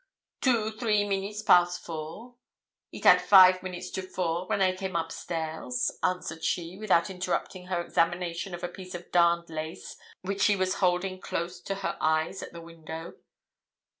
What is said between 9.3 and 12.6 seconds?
lace which she was holding close to her eyes at